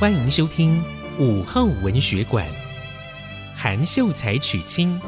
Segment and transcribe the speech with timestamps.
[0.00, 0.82] 欢迎收听
[1.18, 2.46] 午后文学馆，
[3.54, 4.98] 韩秀才娶亲。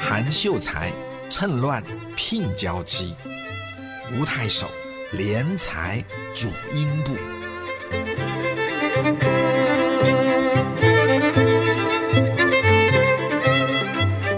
[0.00, 0.90] 韩秀才
[1.30, 1.80] 趁乱
[2.16, 3.14] 聘娇妻，
[4.12, 4.68] 吴太守
[5.14, 7.14] 怜才主英布。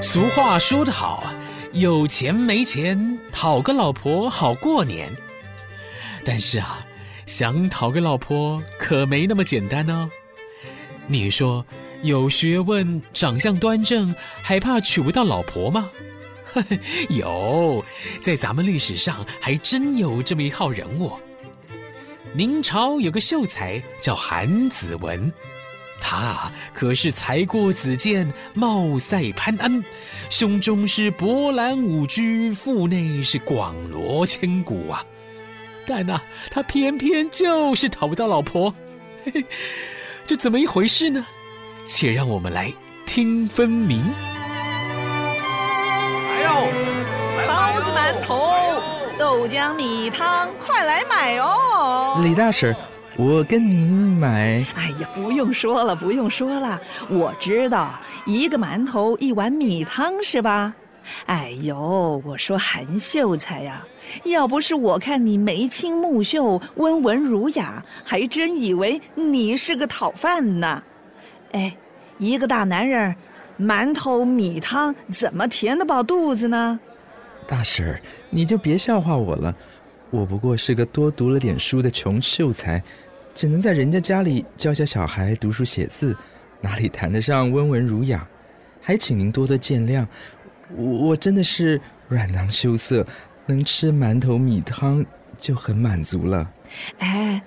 [0.03, 1.33] 俗话说得好，
[1.73, 5.15] 有钱没钱讨个老婆好过年。
[6.25, 6.85] 但是啊，
[7.27, 10.11] 想讨个老婆可没那么简单哦。
[11.07, 11.65] 你说
[12.03, 15.91] 有学问、长相端正，还怕娶不到老婆吗？
[17.09, 17.85] 有，
[18.21, 21.13] 在咱们历史上还真有这么一号人物。
[22.33, 25.33] 明朝有个秀才叫韩子文。
[26.01, 29.85] 他可是才过子建，貌赛潘安，
[30.29, 35.05] 胸中是博览五居，腹内是广罗千古啊！
[35.87, 38.75] 但呐、啊，他偏偏就是讨不到老婆，
[39.25, 39.45] 嘿嘿，
[40.27, 41.25] 这怎么一回事呢？
[41.85, 42.73] 且让我们来
[43.07, 44.05] 听分明。
[44.93, 46.69] 来哟，
[47.49, 48.53] 包子、馒头、
[49.19, 52.21] 豆浆、米汤，快来买哦！
[52.23, 52.77] 李大婶。
[53.17, 54.65] 我跟您买。
[54.75, 60.75] 哎呀，不用说了，不用说了，我知道，一个馒头，一碗米汤是吧？
[61.27, 63.85] 哎呦，我说韩秀才呀，
[64.25, 70.83] 要不是我看你眉清目秀、温文儒雅，还真以为你是个讨饭呢。
[71.53, 71.77] 哎，
[72.19, 73.15] 一个大男人，
[73.59, 76.79] 馒头米汤怎么填得饱肚子呢？
[77.49, 79.53] 大婶，你就别笑话我了，
[80.11, 82.83] 我不过是个多读了点书的穷秀才。
[83.33, 86.17] 只能在人家家里教下小孩读书写字，
[86.61, 88.27] 哪里谈得上温文儒雅？
[88.81, 90.05] 还请您多多见谅。
[90.77, 93.07] 我我真的是软囊羞涩，
[93.47, 95.05] 能吃馒头米汤
[95.39, 96.51] 就很满足了。
[96.99, 97.41] 哎，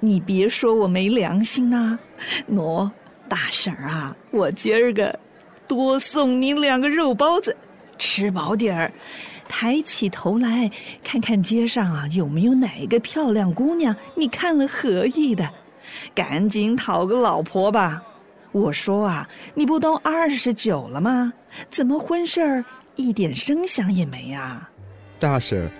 [0.00, 1.98] 你别说我没良心呐、啊！
[2.50, 2.90] 喏，
[3.26, 5.18] 大婶儿啊，我今儿个
[5.66, 7.56] 多送您两个肉包子，
[7.96, 8.92] 吃饱点儿。
[9.54, 10.70] 抬起头来，
[11.04, 15.52] 看看街上啊有没有哪个漂亮姑娘，你看了合意的，
[16.14, 18.02] 赶紧讨个老婆吧。
[18.50, 21.34] 我说啊，你不都二十九了吗？
[21.68, 22.64] 怎么婚事儿
[22.96, 24.70] 一点声响也没呀？
[25.20, 25.70] 大婶，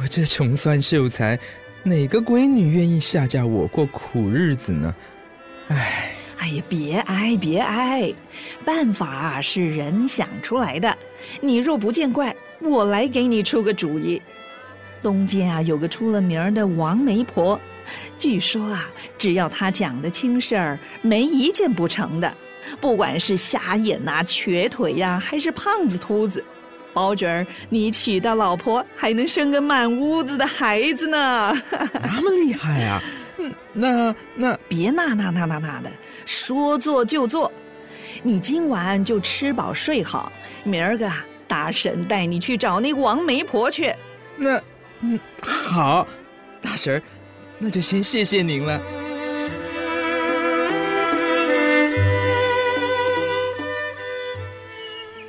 [0.00, 1.38] 我这穷酸秀才，
[1.82, 4.94] 哪个闺女愿意下嫁我过苦日子呢？
[5.68, 6.14] 唉。
[6.38, 8.12] 哎呀，别哀别哀，
[8.64, 10.98] 办法是人想出来的。
[11.40, 14.20] 你若不见怪，我来给你出个主意。
[15.02, 17.60] 东街啊，有个出了名的王媒婆，
[18.16, 22.32] 据说啊，只要她讲的亲事儿，没一件不成的。
[22.80, 26.42] 不管是瞎眼呐、啊、瘸腿呀、啊，还是胖子秃子，
[26.94, 31.52] 包准儿你娶到老婆，还能生个满屋子的孩子呢。
[31.92, 33.02] 那么厉害啊！
[33.38, 35.90] 嗯，那那别那那那那那的，
[36.24, 37.50] 说做就做。
[38.22, 40.30] 你今晚就吃饱睡好，
[40.62, 41.10] 明儿个
[41.52, 43.94] 大婶带你去找那王媒婆去。
[44.38, 44.58] 那，
[45.00, 46.08] 嗯，好，
[46.62, 47.02] 大婶，
[47.58, 48.80] 那就先谢谢您了。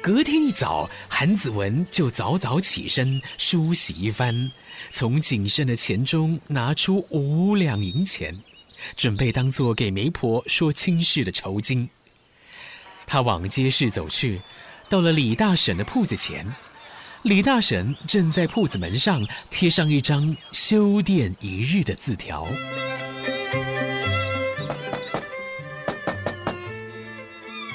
[0.01, 4.49] 隔天一早，韩子文就早早起身梳洗一番，
[4.89, 8.33] 从仅剩的钱中拿出五两银钱，
[8.95, 11.89] 准备当做给媒婆说亲事的酬金。
[13.05, 14.41] 他往街市走去，
[14.89, 16.45] 到了李大婶的铺子前，
[17.23, 22.47] 李大婶正在铺子门上贴上一张休店一日的字条。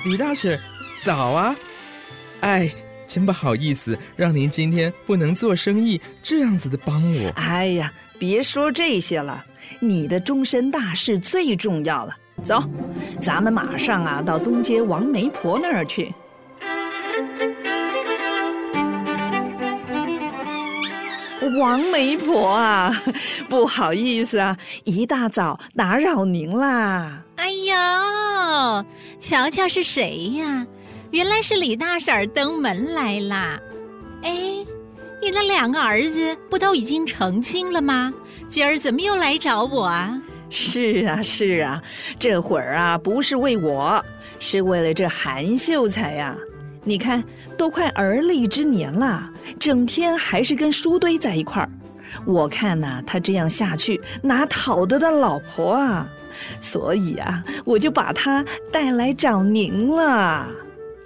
[0.05, 0.59] 李大婶，
[1.03, 1.55] 早啊！
[2.41, 2.73] 哎，
[3.07, 7.31] 真不好意思，让您今天不能做生意，这样子的帮我。
[7.31, 9.45] 哎呀，别说这些了，
[9.81, 12.17] 你的终身大事最重要了。
[12.43, 12.63] 走，
[13.21, 16.15] 咱们马上啊到东街王媒婆那儿去。
[21.57, 23.03] 王媒婆啊，
[23.49, 27.25] 不好意思啊，一大早打扰您啦。
[27.37, 28.85] 哎呀，
[29.19, 30.67] 瞧瞧是谁呀？
[31.11, 33.59] 原来是李大婶登门来啦！
[34.23, 34.31] 哎，
[35.23, 38.13] 你那两个儿子不都已经成亲了吗？
[38.47, 40.21] 今儿怎么又来找我啊？
[40.51, 41.83] 是啊，是啊，
[42.19, 44.05] 这会儿啊不是为我，
[44.41, 46.37] 是为了这韩秀才呀。
[46.89, 47.23] 你看，
[47.57, 51.69] 都快而立之年了，整天还是跟书堆在一块儿。
[52.25, 56.09] 我看呐，他这样下去哪讨得到老婆啊？
[56.61, 60.49] 所以啊，我就把他带来找您了。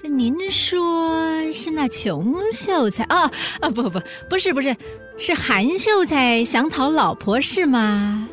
[0.00, 3.31] 这您说是那穷秀才哦？
[3.61, 4.76] 啊，不不不是不是，
[5.19, 8.28] 是韩秀才想讨老婆是吗？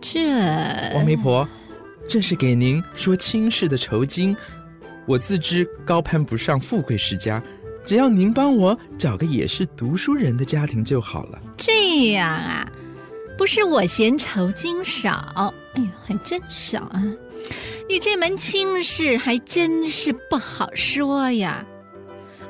[0.00, 0.26] 这
[0.94, 1.48] 王媒婆，
[2.06, 4.36] 这是给您说亲事的酬金。
[5.06, 7.42] 我自知高攀不上富贵世家，
[7.84, 11.40] 只要您帮我找个也是读书人的家庭就好了。
[11.56, 12.70] 这样啊，
[13.36, 17.02] 不是我嫌酬金少，哎呦，还真少啊！
[17.88, 21.66] 你这门亲事还真是不好说呀。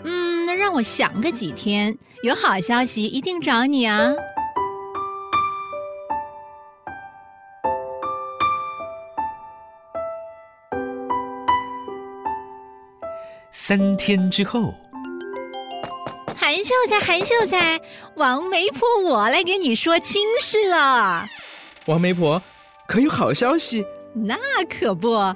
[0.05, 4.13] 嗯，让我想个几天，有好消息一定找你啊。
[13.73, 14.75] 三天之后，
[16.37, 17.81] 韩秀才，韩秀才，
[18.17, 21.25] 王媒婆，我来给你说亲事了。
[21.87, 22.43] 王媒婆，
[22.87, 23.83] 可有好消息？
[24.15, 24.37] 那
[24.69, 25.35] 可不，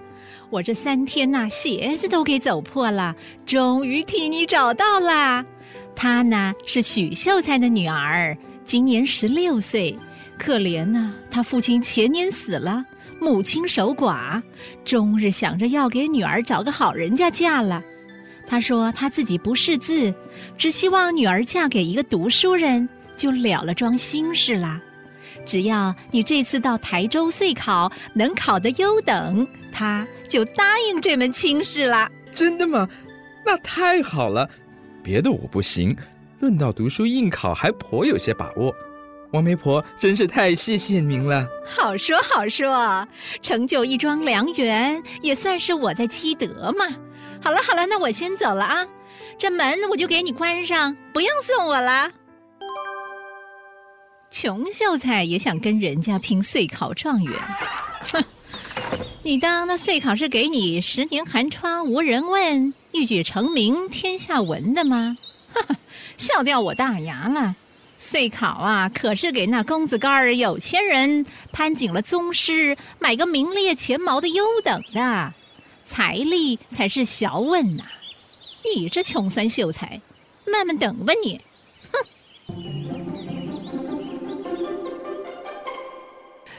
[0.50, 3.16] 我这三天呐，鞋子都给走破了，
[3.46, 5.42] 终于替你找到了。
[5.94, 9.98] 她呢是许秀才的女儿，今年十六岁，
[10.38, 12.84] 可怜呐，她父亲前年死了，
[13.18, 14.42] 母亲守寡，
[14.84, 17.82] 终日想着要给女儿找个好人家嫁了。
[18.46, 20.14] 他说他自己不识字，
[20.56, 24.80] 只希望女儿嫁给一个读书人，就了了桩心事啦。
[25.44, 32.08] 只要你这次到台州岁考能考得优等，他就答应这门亲事了。
[32.32, 32.88] 真的吗？
[33.44, 34.48] 那太好了。
[35.02, 35.96] 别的我不行，
[36.40, 38.74] 论到读书应考还颇有些把握。
[39.32, 41.46] 王媒婆真是太谢谢您了。
[41.64, 43.06] 好说好说，
[43.42, 46.86] 成就一桩良缘，也算是我在积德嘛。
[47.42, 48.86] 好了好了，那我先走了啊，
[49.38, 52.10] 这门我就给你关上，不用送我了。
[54.30, 57.40] 穷秀才也想跟人家拼岁考状元，
[58.12, 58.24] 哼！
[59.22, 65.16] 你当那岁考是给你十年寒窗无人问，一举成名天下闻的吗？
[65.52, 65.76] 哈哈，
[66.16, 67.54] 笑掉我大牙了！
[67.98, 75.32] 岁考啊，可是给那公子哥儿有钱人攀紧了宗师，买个名列前茅的优等的。
[75.86, 77.84] 财力才是小问呐！
[78.74, 80.00] 你这穷酸秀才，
[80.44, 81.40] 慢慢等吧你！
[81.92, 81.98] 哼！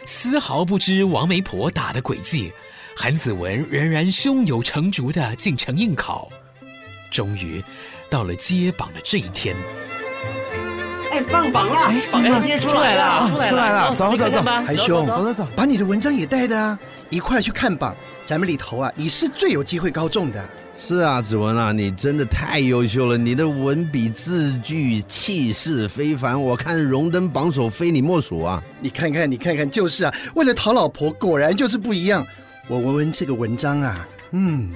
[0.06, 2.52] 丝毫不知王媒婆打的诡计，
[2.96, 6.30] 韩子文仍然胸有成竹的进城应考。
[7.12, 7.62] 终于，
[8.10, 9.56] 到了揭榜的这一天。
[11.12, 11.76] 哎，放榜了！
[11.88, 13.94] 哎，榜今天出来了，出来了！
[13.96, 16.80] 走走走，韩兄，走走走，把你的文章也带的啊，
[17.10, 17.96] 一块去看榜。
[18.26, 20.50] 咱们里头啊，你是最有机会高中的。
[20.80, 28.62] 是啊，子文啊，你真的太优秀了，你的文笔字句气势非凡，我看荣登榜首非你莫属啊！
[28.80, 32.24] 你看看，你看看，就是啊，为了讨老婆，果然就是不一样。
[32.68, 34.70] 我闻闻这个文章啊，嗯，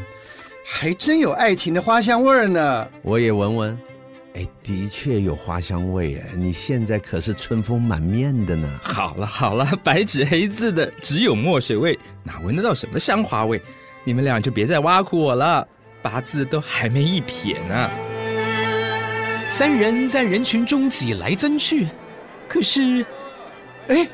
[0.65, 2.87] 还真有爱情的花香味儿呢。
[3.03, 3.77] 我也闻闻。
[4.33, 6.29] 哎，的确有花香味哎！
[6.37, 8.79] 你现在可是春风满面的呢。
[8.81, 13.61] 好了好了，白纸黑字的只有墨水味，哪闻得到什么香花味？
[14.05, 15.67] 你们俩就别再挖苦我了，
[16.01, 17.89] 八字都还没一撇呢。
[19.49, 21.89] 三人在人群中挤来争去，
[22.47, 23.05] 可是，
[23.89, 24.07] 哎，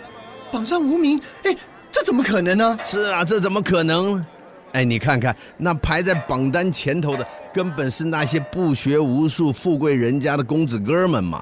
[0.52, 1.56] 榜上无名，哎，
[1.92, 2.76] 这怎么可能呢？
[2.84, 4.26] 是啊，这怎么可能？
[4.74, 11.42] 哎，你看看那排在榜单前头的，根本是那些不学无术、富贵人家的公子哥们嘛！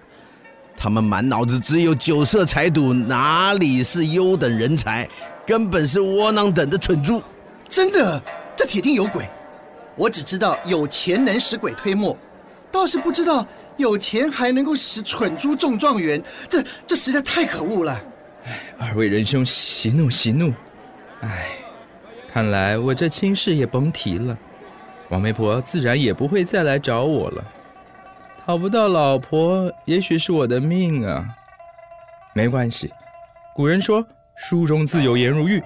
[0.78, 5.08] 他们满脑子只有酒色财赌，哪里是优等人才？
[5.46, 7.22] 根本是窝囊等的蠢猪！
[7.68, 8.22] 真的，
[8.56, 9.28] 这铁定有鬼！
[9.96, 12.16] 我只知道有钱能使鬼推磨，
[12.72, 13.46] 倒是不知道
[13.78, 16.22] 有钱还能够使蠢猪中状元。
[16.48, 18.02] 这这实在太可恶了！
[18.46, 20.54] 哎，二位仁兄息怒息怒！
[21.22, 21.65] 哎。
[22.36, 24.38] 看来我这亲事也甭提了，
[25.08, 27.42] 王媒婆自然也不会再来找我了。
[28.46, 31.26] 讨不到老婆，也许是我的命啊。
[32.34, 32.92] 没关系，
[33.56, 35.64] 古人说书中自有颜如玉，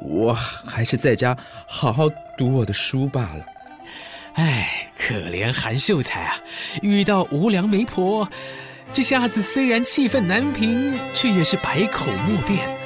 [0.00, 1.36] 我还是在家
[1.66, 3.44] 好好读我的书罢了。
[4.34, 6.36] 哎，可怜韩秀才啊，
[6.80, 8.28] 遇到无良媒婆，
[8.92, 12.77] 这下子虽然气愤难平，却也是百口莫辩。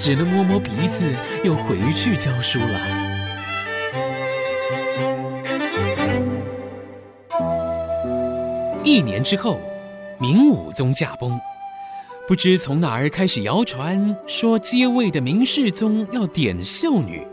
[0.00, 1.02] 只能摸摸鼻子，
[1.44, 2.80] 又回去教书了。
[8.84, 9.60] 一年之后，
[10.18, 11.38] 明武宗驾崩，
[12.26, 17.26] 不知从哪儿开始谣传说接位的明世宗要点秀女，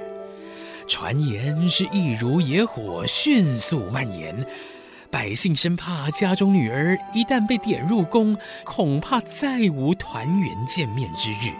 [0.87, 4.45] 传言是一如野火，迅速蔓延，
[5.09, 11.53] 百姓生怕家中女儿一旦被点入宫，恐怕再无团圆见面之日。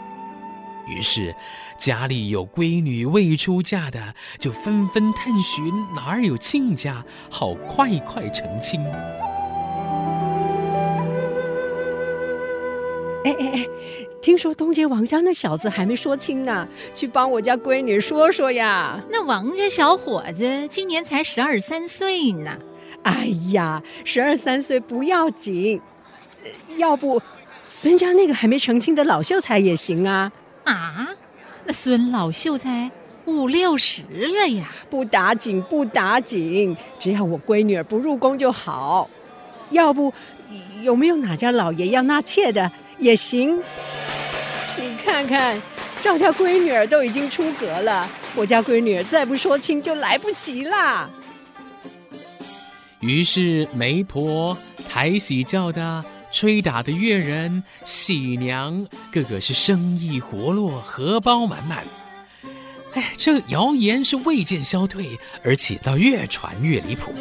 [0.87, 1.35] 于是，
[1.77, 8.79] 家里有闺女未出嫁的，就纷纷探寻哪儿有亲家，好快快成亲。
[13.25, 13.65] 哎哎哎，
[14.21, 19.03] 听说东街王家那小子还没说亲呢，去帮我家闺女说说呀。
[19.09, 22.55] 那王家小伙子今年才十二三岁呢。
[23.01, 25.81] 哎呀，十二三岁不要紧，
[26.77, 27.19] 要不
[27.63, 30.31] 孙家那个还没成亲的老秀才也行啊。
[30.65, 31.07] 啊，
[31.65, 32.91] 那孙老秀才
[33.25, 39.09] 五六十了呀，不打紧，不打紧，只要我闺女儿不入宫就好。
[39.71, 40.13] 要不，
[40.83, 43.59] 有没有哪家老爷要纳妾的也行？
[44.77, 45.59] 你看看，
[46.03, 51.09] 赵家闺女儿都已经出阁了，我家闺女儿再不说亲就来不及啦。
[52.99, 54.57] 于是媒婆、
[54.89, 56.03] 抬喜轿的。
[56.35, 61.85] 吹打的乐人、喜娘，个个是生意活络，荷包满满。
[62.93, 67.13] 哎，这谣言是未见消退，而且倒越传越离谱。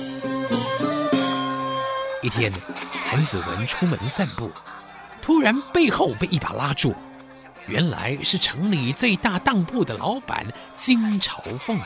[2.22, 2.52] 一天，
[2.90, 4.50] 韩子文出门散步，
[5.22, 6.92] 突然背后被一把拉住，
[7.68, 10.44] 原来是城里最大当铺的老板
[10.74, 11.78] 金朝凤。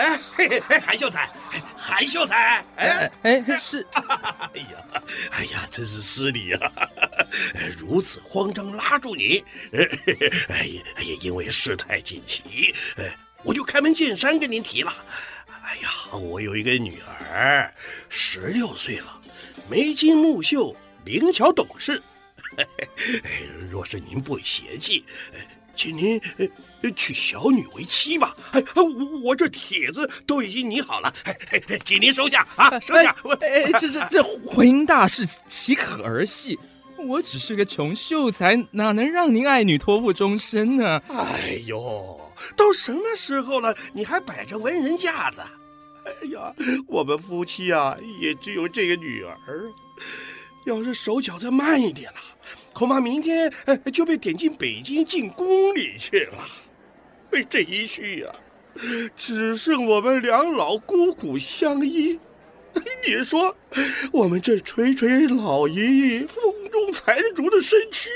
[0.00, 1.28] 哎嘿嘿，韩秀才，
[1.76, 6.72] 韩秀才，哎哎是， 哎呀，哎呀，真是失礼啊！
[7.76, 9.44] 如此慌张拉住你，
[10.48, 12.74] 哎也，因为事态紧急，
[13.42, 14.94] 我就开门见山跟您提了。
[15.62, 16.98] 哎呀，我有一个女
[17.30, 17.70] 儿，
[18.08, 19.20] 十六岁了，
[19.68, 22.02] 眉清目秀，灵巧懂事。
[23.70, 25.04] 若是您不嫌弃。
[25.76, 26.20] 请您
[26.94, 28.36] 娶小女为妻吧。
[28.52, 28.62] 哎，
[29.22, 31.12] 我这帖子都已经拟好了，
[31.84, 33.14] 请您收下啊，收下。
[33.40, 36.58] 哎，这这这婚姻大事岂可儿戏？
[36.96, 41.00] 我只是个穷秀才，哪能让您爱女托付终身呢？
[41.08, 42.20] 哎呦，
[42.56, 45.40] 都什么时候了，你还摆着文人架子？
[46.04, 46.52] 哎呀，
[46.86, 49.70] 我们夫妻啊，也只有这个女儿，
[50.66, 52.18] 要是手脚再慢一点了。
[52.80, 53.52] 恐怕明天
[53.92, 56.48] 就被点进北京进宫里去了。
[57.50, 58.34] 这一去呀，
[59.14, 62.18] 只剩我们两老孤苦相依。
[63.06, 63.54] 你说，
[64.10, 68.08] 我们这垂垂老爷爷风中残烛的身躯，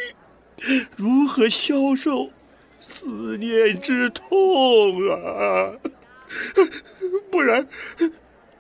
[0.97, 2.31] 如何消受
[2.81, 5.75] 思念之痛啊？
[7.31, 7.69] 不然，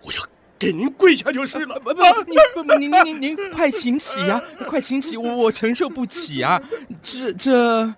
[0.02, 0.33] 我要。
[0.64, 1.78] 给您跪下就是了。
[1.80, 4.42] 不不，你不不，您您您您快请起呀！
[4.66, 6.60] 快请起，我我承受不起啊！
[7.02, 7.94] 这这，啊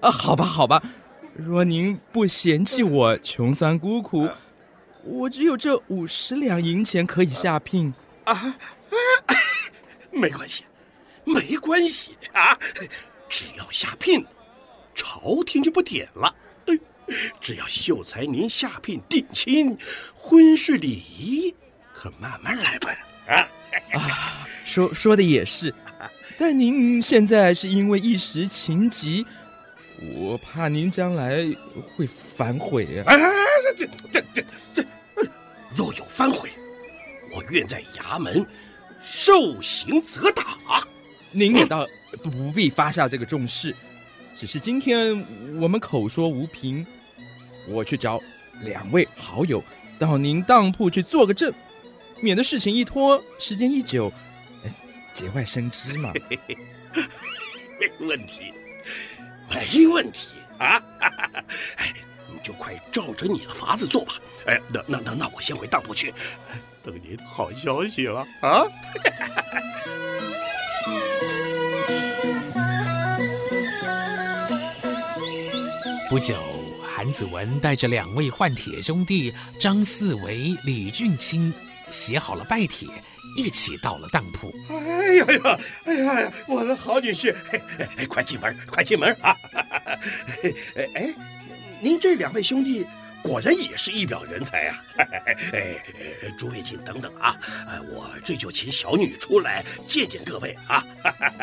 [0.00, 0.82] 啊，好吧好吧，
[1.34, 4.26] 若您不嫌弃我穷酸孤苦，
[5.04, 7.92] 我只有这五十两银钱可以下聘
[8.24, 8.56] 啊，啊。
[10.10, 10.64] 没关系，
[11.24, 12.58] 没关系啊，
[13.28, 14.24] 只要下聘，
[14.94, 16.34] 朝廷就不点了。
[17.40, 19.76] 只要秀才您下聘定亲，
[20.14, 21.54] 婚事礼仪
[21.92, 22.90] 可慢慢来吧。
[23.26, 23.48] 啊
[23.92, 25.74] 啊， 说说的也是，
[26.38, 29.26] 但您现在是因为一时情急，
[30.14, 31.44] 我怕您将来
[31.96, 33.04] 会反悔啊。
[33.06, 33.18] 哎，
[33.76, 34.84] 这这这这，
[35.74, 36.50] 若有反悔，
[37.34, 38.46] 我愿在衙门
[39.02, 40.56] 受刑责打。
[41.30, 41.86] 您也倒
[42.22, 43.74] 不必发下这个重誓，
[44.38, 45.22] 只是今天
[45.60, 46.86] 我们口说无凭。
[47.68, 48.20] 我去找
[48.62, 49.62] 两位好友
[49.98, 51.52] 到您当铺去做个证，
[52.20, 54.12] 免得事情一拖，时间一久，
[55.14, 56.12] 节外生枝嘛。
[57.80, 58.52] 没问题，
[59.48, 60.82] 没问题啊！
[61.76, 61.94] 哎，
[62.28, 64.14] 你就快照着你的法子做吧。
[64.46, 66.12] 哎，那那那那我先回当铺去，
[66.82, 68.64] 等您好消息了啊！
[76.10, 76.34] 不久。
[77.08, 81.50] 韩子文带着两位换帖兄弟张四维、李俊清，
[81.90, 82.86] 写好了拜帖，
[83.34, 84.52] 一起到了当铺。
[84.68, 87.34] 哎呀呀，哎呀呀，我的好女婿，
[87.96, 89.34] 哎，快进门，快进门啊！
[90.76, 91.14] 哎哎，
[91.80, 92.84] 您这两位兄弟
[93.22, 94.84] 果然也是一表人才啊！
[95.54, 95.82] 哎，
[96.38, 97.34] 诸位请等等啊，
[97.90, 100.84] 我这就请小女出来见见各位啊！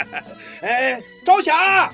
[0.61, 1.91] 哎，朝霞，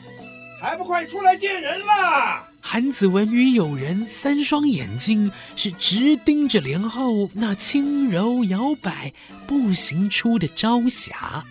[0.60, 2.51] 还不快出来见人了！
[2.64, 9.12] 韩子文与友人三双眼睛是直盯着帘后那轻柔摇摆
[9.48, 11.44] 步行出的朝霞。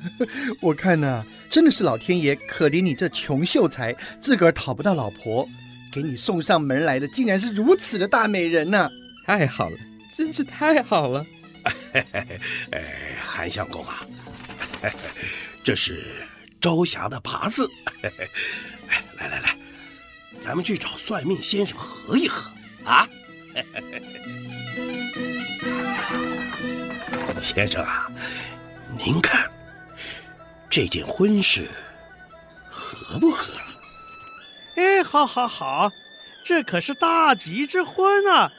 [0.60, 5.48] 我看呐、啊，真的是老天爷可怜你这穷秀才，自个儿讨不到老婆，
[5.92, 8.90] 给你送上门来的竟然是如此的大美人呐、啊！
[9.26, 9.76] 太好了，
[10.16, 11.26] 真是太好了。
[11.92, 14.04] 哎，韩相公啊，
[15.64, 16.04] 这是
[16.60, 17.68] 朝霞的八字。
[18.02, 18.10] 哎，
[19.18, 19.54] 来来来，
[20.50, 22.50] 咱们去找算命先生合一合
[22.84, 23.08] 啊！
[27.40, 28.10] 先生啊，
[28.98, 29.48] 您看
[30.68, 31.68] 这件婚事
[32.68, 33.52] 合不合？
[34.74, 35.88] 哎，好，好，好，
[36.44, 38.50] 这可是大吉之婚啊！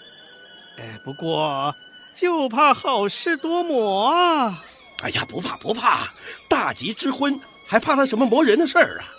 [0.80, 1.76] 哎，不过
[2.16, 4.64] 就怕好事多磨啊！
[5.04, 6.08] 哎呀，不怕不怕，
[6.48, 9.12] 大吉之婚还怕他什么磨人的事儿啊？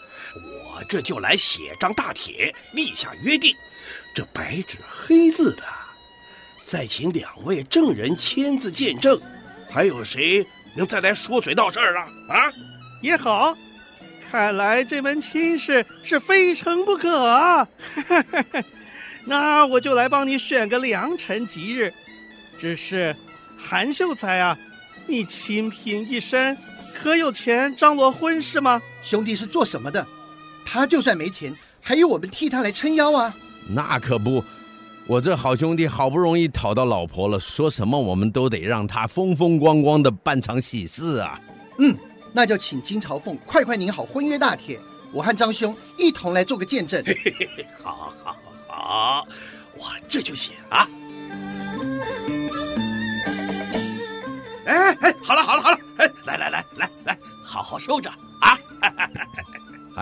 [0.83, 3.55] 我这就来写张大帖，立下约定，
[4.13, 5.63] 这白纸黑字的，
[6.65, 9.21] 再请两位证人签字见证。
[9.71, 12.09] 还有谁能再来说嘴闹事儿啊？
[12.29, 12.53] 啊，
[13.01, 13.57] 也好，
[14.29, 17.69] 看来这门亲事是非成不可啊！
[19.25, 21.95] 那我就来帮你选个良辰吉日。
[22.59, 23.15] 只是
[23.57, 24.59] 韩秀才啊，
[25.07, 26.59] 你清贫一身，
[26.93, 28.83] 可有钱张罗婚事吗？
[29.05, 30.05] 兄弟是做什么的？
[30.65, 33.35] 他就算没钱，还有我们替他来撑腰啊！
[33.69, 34.43] 那可不。
[35.09, 41.41] 我这好兄弟好不容易讨到老婆了，说什么我们都得让他风风光光的办场喜事啊！
[41.79, 41.97] 嗯，
[42.33, 44.79] 那就请金朝凤快快拧好婚约大帖，
[45.13, 47.03] 我和张兄一同来做个见证。
[47.05, 48.37] 嘿嘿嘿，好，好，
[48.69, 49.27] 好，
[49.77, 50.89] 我这就写啊！
[54.65, 58.17] 哎哎，好了，好了，好了，哎，来来来来来，好好收着啊！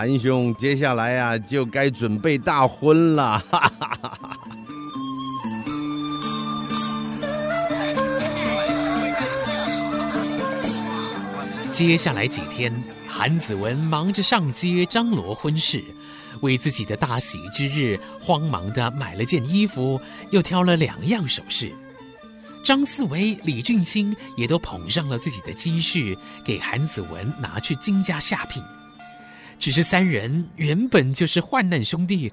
[0.00, 3.44] 韩兄，接下来呀、啊，就该准备大婚了。
[11.70, 12.72] 接下来几天，
[13.06, 15.84] 韩子文忙着上街张罗婚事，
[16.40, 21.70] 为自己的大喜之日，慌忙的买了件衣服，又挑了两样首饰。
[22.64, 28.62] 张四维、李俊清也都捧上了自己的积蓄，给韩子文拿去金家下聘。
[29.60, 32.32] 只是三人原本就是患难兄弟，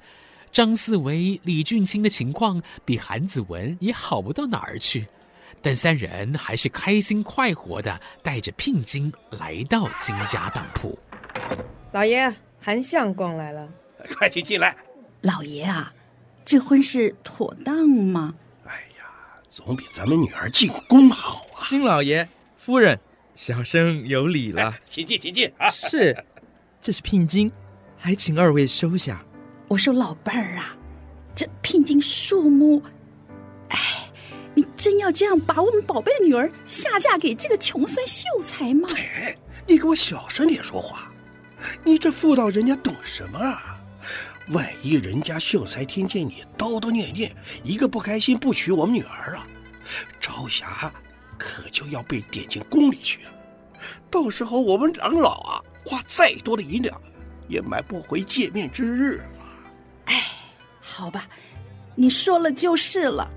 [0.49, 5.05] 张四维、李俊清的情况比韩子文也好不到哪儿去。
[5.61, 10.97] 但三人还是开心快活的带着聘金来到金家当铺。
[11.91, 13.67] 老爷，韩相公来了，
[14.17, 14.75] 快请进来。
[15.21, 15.93] 老爷啊，
[16.45, 18.35] 这婚事妥当吗？
[18.65, 19.03] 哎呀，
[19.49, 21.67] 总比咱们女儿进宫好啊！
[21.67, 22.25] 金老爷、
[22.57, 22.97] 夫人，
[23.35, 25.69] 小生有礼了，请进，请进啊！
[25.71, 26.15] 是，
[26.87, 27.51] 这是聘金，
[27.97, 29.21] 还请二位收下。
[29.67, 30.73] 我说老伴儿啊，
[31.35, 32.81] 这聘金数目，
[33.67, 33.77] 哎。
[34.55, 38.87] 你真要这样把我们宝贝的女儿下嫁给这个穷酸秀才吗？
[38.95, 39.35] 哎，
[39.67, 41.11] 你给我小声点说话！
[41.83, 43.77] 你这妇道人家懂什么啊？
[44.51, 49.45] 万一人家秀才听见你叨叨念念，一个不开心不娶我们女儿啊，
[50.21, 50.89] 朝霞
[51.37, 53.31] 可就要被点进宫里去了。
[54.09, 57.01] 到时候我们长老啊，花再多的银两，
[57.47, 59.23] 也买不回见面之日。
[60.05, 60.21] 哎，
[60.81, 61.27] 好吧，
[61.95, 63.31] 你说了就是了。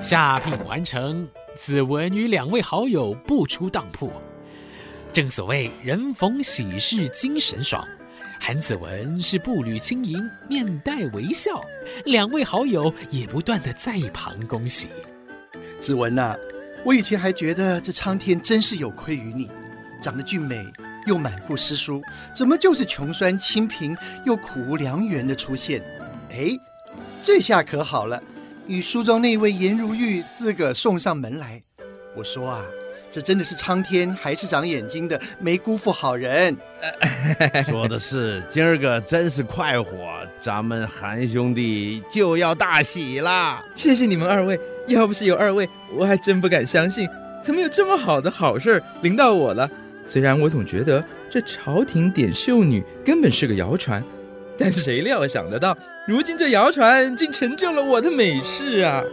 [0.00, 4.12] 下聘完成，子文与两位好友步出当铺。
[5.12, 7.84] 正所谓人逢喜事精神爽，
[8.38, 11.60] 韩子文是步履轻盈，面带微笑，
[12.04, 14.88] 两位好友也不断的在一旁恭喜。
[15.80, 16.36] 子文呐、啊，
[16.84, 19.50] 我以前还觉得这苍天真是有愧于你，
[20.02, 20.64] 长得俊美
[21.06, 22.00] 又满腹诗书，
[22.34, 25.82] 怎么就是穷酸清贫又苦无良缘的出现？
[26.30, 26.58] 哎，
[27.20, 28.22] 这下可好了。
[28.66, 31.60] 与书中那位颜如玉自个送上门来，
[32.14, 32.62] 我说啊，
[33.10, 36.56] 这真的是苍天还是长眼睛的，没辜负好人。
[37.66, 43.64] 说的是，今儿个真是快活，咱们韩兄弟就要大喜啦！
[43.74, 47.08] 谢谢你们二位，要不是有二位，我还真不敢相信，
[47.42, 49.70] 怎么有这么好的好事临到我了。
[50.04, 54.02] 虽然我总觉得这朝廷点秀女根本是个谣传。
[54.60, 59.04] 但谁料想得到，如今这谣传竟成就了我的美事啊！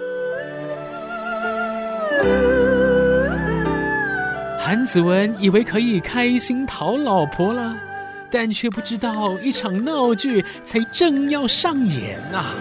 [4.59, 7.77] 韩子文以为可以开心讨老婆了，
[8.31, 12.55] 但却不知道一场闹剧才正要上演呐、啊。